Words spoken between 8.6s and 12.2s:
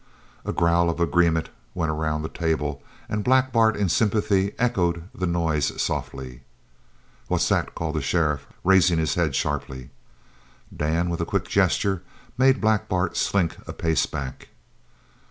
raising his head sharply. Dan, with a quick gesture,